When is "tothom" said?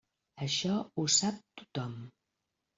1.63-1.97